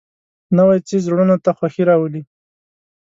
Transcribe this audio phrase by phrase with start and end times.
[0.57, 2.21] نوی څېز زړونو ته خوښي راولي